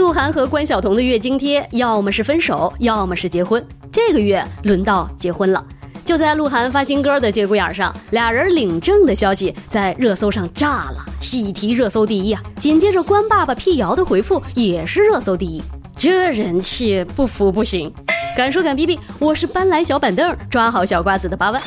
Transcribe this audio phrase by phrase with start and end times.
[0.00, 3.62] 鹿晗和关晓彤的月经贴，要么是分手，要么是结婚。
[3.92, 5.62] 这个月轮到结婚了。
[6.06, 12.42] 就在鹿晗发新歌的节骨眼上，俩人领证的消息在热搜上炸了，喜提热搜第一啊！
[12.58, 15.62] 紧接着关爸爸辟谣的回复也是热搜第一，
[15.98, 17.92] 这人气不服不行。
[18.34, 21.62] 敢说敢逼逼，我是搬来小板凳抓好小瓜子的八万。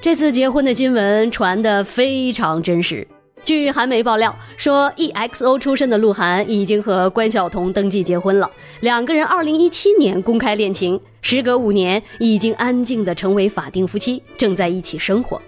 [0.00, 3.06] 这次结婚的新闻传得非常真实。
[3.44, 8.50] 据韩媒爆料说，EXO 出身的鹿晗已经和关晓彤登记结婚了。
[8.80, 15.40] 两个人2017年公开恋情，时隔五年，已经安静的成为法定夫妻，正在一起生活。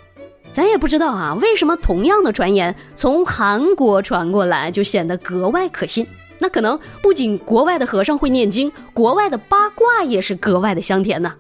[0.52, 6.06] 咱也不知道啊，为什么同样的传言从韩国传过来就显得格外可信？
[6.38, 11.32] 那可能不仅国外的和尚会念经，国外的八卦也是格外的香甜呢。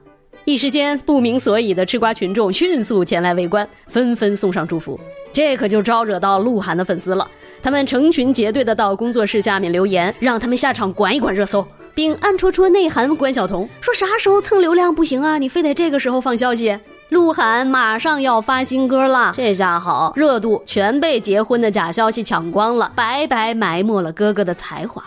[0.46, 4.98] 一时间，不明所以的吃瓜群众迅速前来围观，纷纷送上祝福。
[5.32, 7.28] 这可就招惹到鹿晗的粉丝了，
[7.60, 11.66] 他们成群结队的到工作室下面留言，让他们下场管一管热搜，
[11.96, 15.36] 并暗戳戳内涵关晓彤，说啥时候蹭流量不行啊？
[15.36, 16.78] 你非得这个时候放消息？
[17.08, 25.02] 鹿晗马上要发新歌了，这下好，热度全被结婚的假消息抢光了，白白埋没了哥哥的才华。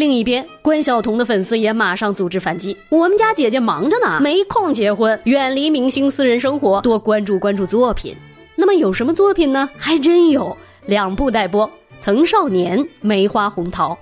[0.00, 2.74] 另一边，关晓彤的粉丝也马上组织反击。
[2.88, 8.16] 我们家姐姐忙着呢，没空结婚，远离明星私人生活，多关注关注作品。
[8.56, 9.68] 那么有什么作品呢？
[9.76, 10.56] 还真有
[10.86, 13.92] 两部待播：《曾少年》《梅花红桃》。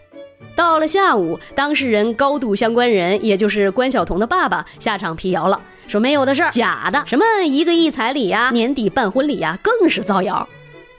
[0.55, 10.49] 到了下午，当事人高度相关人，也就是关晓彤的爸爸下场辟谣了，说没有的事儿，假的，什么一个亿彩礼呀，年底办婚礼呀，更是造谣。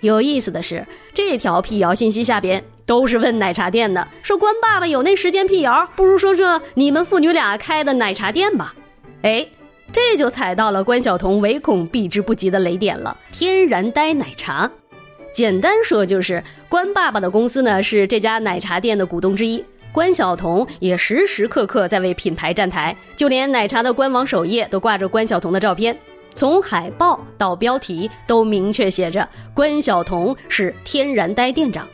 [0.02, 2.64] 有意思的是，这条辟谣信息下边。
[2.86, 8.74] 都是问奶茶店的，说关爸爸有那时间辟谣，不如说说你们父女俩开的奶茶店吧。
[9.22, 9.48] 哎，
[9.94, 13.16] 这就踩到了关晓彤唯恐避之不及的雷点了。
[13.32, 14.68] 天然呆奶茶，
[15.32, 25.96] 简单说就是关爸爸的公司呢是这家奶茶店的股东之一，关晓彤也时时刻刻在为品牌站台，就连奶茶的官网首页都挂着关晓彤的照片，
[26.34, 31.88] 从海报到标题都明确写着关晓彤是天然呆店长。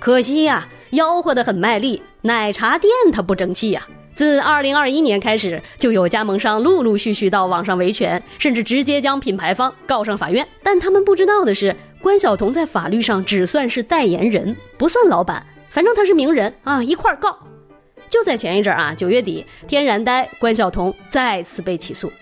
[0.00, 3.86] 可惜呀，吆喝的很卖力，奶茶店它不争气呀。
[4.12, 10.46] 自二零二一年开始，就有加盟商陆陆续续到网上维权，甚至直接将品牌方告上法院。
[10.62, 15.44] 但他们不知道的是，关晓彤在法律上只算是代言人，不算老板。
[15.68, 17.36] 反正他是名人啊，一块儿告。
[18.08, 22.12] 就在前一阵啊，九月底，天然呆关晓彤再次被起诉。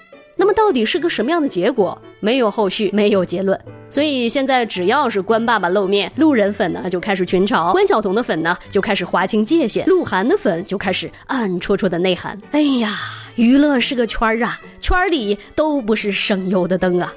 [0.43, 1.97] 那么到底是个什么样的结果？
[2.19, 3.57] 没有后续，没有结论。
[3.89, 12.37] 所以现在只要是关爸爸露面，路人粉呢就开始群嘲，关晓彤的粉呢就开始划清界限，鹿晗的粉就开始暗戳戳的内涵。
[12.51, 12.91] 哎呀，
[13.37, 17.15] 娱乐是个圈儿啊，圈儿里都不是省油的灯啊。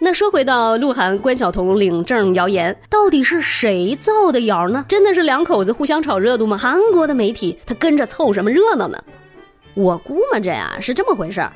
[0.00, 4.84] 那说回到鹿晗、关晓彤领证谣言，到底是谁造的谣呢？
[4.88, 6.56] 真的是两口子互相炒热度吗？
[6.56, 9.00] 韩国的媒体他跟着凑什么热闹呢？
[9.74, 11.52] 我估摸着呀是这么回事儿。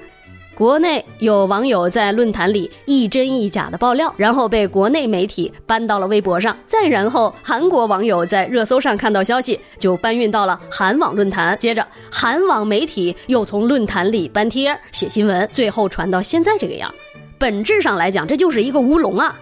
[0.62, 16.94] 国内有网友在论坛里一真一假的爆料，然后被国内媒体搬到了微博上，再然后韩国网友在热搜上看到消息，就搬运到了韩网论坛，接着韩网媒体又从论坛里搬贴写新闻，最后传到现在这个样。
[17.40, 19.36] 本质上来讲，这就是一个乌龙啊！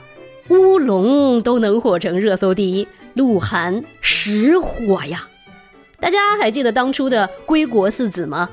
[0.49, 5.29] 乌龙都能火成热搜第一，鹿晗实火呀！
[6.01, 8.49] 大家还记得当初的归国四子吗？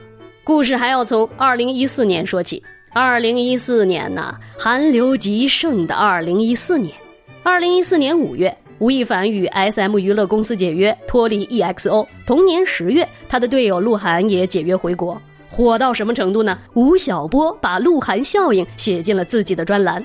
[0.48, 2.64] 故事还要从二零一四年说起。
[2.94, 6.96] 二零一四年呐，韩流极盛的二零一四年。
[7.44, 12.08] 二零一四年五月，吴亦凡与 S M 娱乐公司解约，脱离 E X O。
[12.26, 16.58] 同年十月，他的队友鹿晗也解约回国，火到什么程度呢？
[16.76, 20.02] 吴晓波把鹿晗效应写进了自己的专栏。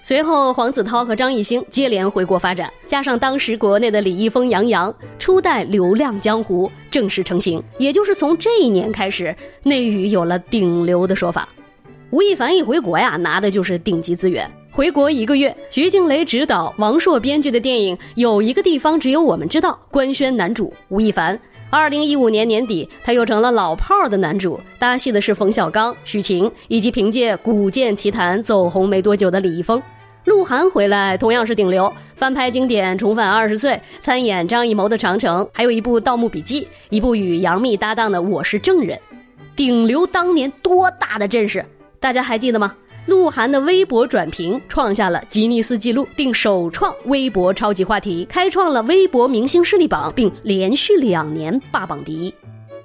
[0.00, 7.62] 随后，黄子韬和张艺兴接连回国发展，加上当时国内的李易峰、杨洋，初代流量江湖正式成型。
[7.78, 11.48] 也就是从这一年开始，内娱有了顶流的说法。
[12.10, 14.50] 吴亦凡一回国呀，拿的就是顶级资源。
[14.70, 21.38] 回国一个月，徐静蕾执导、王朔编剧的电影《有一个地方只有我们知道》，官宣男主吴亦凡。
[21.70, 29.82] 二零一五年年底，他又成了老炮儿的男主，搭戏的是冯小刚、许晴，以及凭借《古剑奇谭》走红没多久的李易峰。
[30.24, 38.96] 鹿晗回来同样是顶流，翻拍经典《重返二十岁》，参演张艺谋的《长城》，还有一部《盗墓笔记》，一部与杨幂搭档的《我是证人》。
[39.54, 41.64] 顶流当年多大的阵势，
[42.00, 42.74] 大家还记得吗？
[43.08, 52.32] 鹿晗的微博转评创下了吉尼斯纪录，并首创微博超级话题，开创了微博明星势力榜，并连续两年霸榜第一。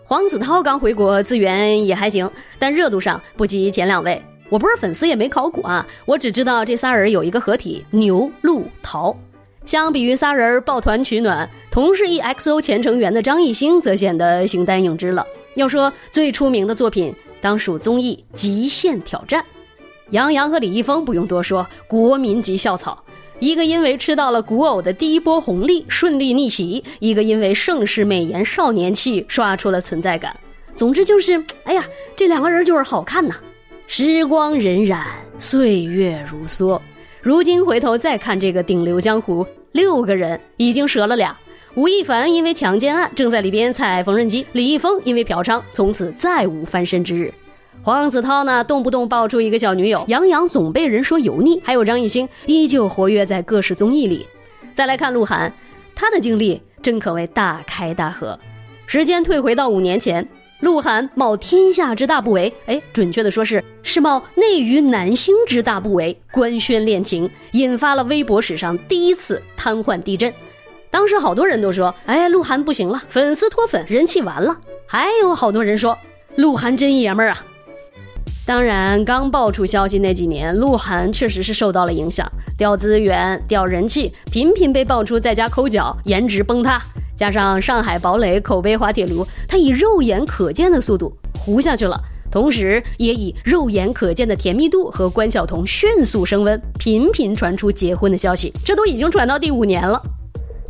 [0.06, 4.22] 黄子韬刚回国，资源也还行，但热度上不及前两位。
[4.48, 9.14] 我不是粉丝，也没考古啊，我只知道这仨人有一个合体牛鹿桃。
[9.66, 15.28] 相比于仨人抱团取暖，同是 EXO 前成员的张艺兴则显得形单影只了。
[15.56, 19.42] 要说最出名的作品，当属综艺《极限挑战》。
[20.12, 23.04] 杨洋和李易峰不用多说，国民级校草。
[23.40, 30.34] 一个因为吃到了古偶的第一波红利顺利逆袭，一个因为盛世美颜少年气刷出了存在感。
[30.74, 31.84] 总之就是，哎呀，
[32.16, 33.36] 这两个人就是好看呐。
[33.88, 35.04] 时光荏苒，
[35.40, 36.80] 岁月如梭。
[37.22, 41.36] 如今回头再看这个顶流江湖，六个人已经折了俩。
[41.76, 47.34] 吴亦凡因为强奸案正在里边踩缝纫机，李易峰因为嫖娼从此再无翻身之日。
[47.84, 54.26] 黄子韬呢，动不动爆出一个小女友；杨洋总被人说油腻，还有张艺兴依旧活跃在各式综艺里。
[54.74, 55.52] 再来看鹿晗，
[55.94, 58.40] 他的经历真可谓大开大合。
[58.86, 60.26] 时间退回到五年前。
[60.62, 70.34] 鹿晗冒天下之大不韪，哎，准确的说是是冒内娱男星之大不韪，官宣恋情，引发了微博史上第一次瘫痪地震。
[70.90, 74.58] 当时好多人都说，哎，鹿晗不行了，粉丝脱粉，人气完了。
[74.88, 75.98] 还有好多人说，
[76.38, 77.46] 鹿晗真爷们儿啊。
[78.46, 86.82] 当然，刚爆出消息那几年，鹿晗确实是受到了影响，掉资源，掉人气，频频被爆出在家抠脚，颜值崩塌。
[87.16, 91.98] 加上上海堡垒口碑滑铁卢，他以肉眼可见的速度糊下去了，
[92.30, 100.02] 同时也以肉眼可见的甜蜜度和关晓彤迅速升温，频频传出结婚的消息，这都已经传到第五年了。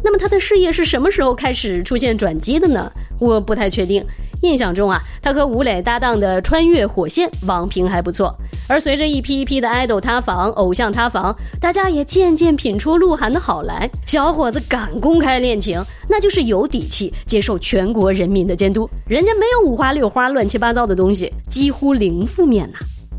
[0.03, 2.91] 那么他的事业是什么时候开始出现转机的呢？
[3.19, 4.05] 我不太确定。
[4.43, 8.33] 印象中啊，他和吴磊搭档的《穿越火线》网评还不错。
[8.67, 13.89] 而随着一批一批的爱豆塌房、偶像塌房，大家也渐渐品出鹿晗的好来。
[14.05, 18.89] 小伙子敢公开恋情，那就是有底气，接受全国人民的监督。
[19.07, 22.77] 人家没有五花六花、乱七八糟的东西，几乎零负面呐。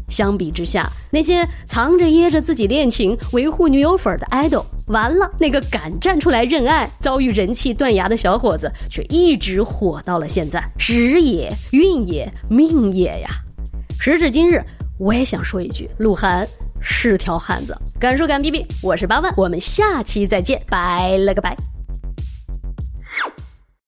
[0.08, 10.62] 相比之下，那些藏着掖着自己恋情、维护女友粉的 idol，完了，那个敢站出来认爱、遭遇人气断崖的小伙子，却一直火到了现在。
[10.78, 13.28] 时也，运也，命也呀！
[13.98, 14.62] 时至今日，
[14.98, 16.46] 我也想说一句：鹿晗
[16.80, 17.76] 是条汉子。
[17.98, 21.73] 敢说敢逼逼，我是八万，我们下期再见，拜了个拜。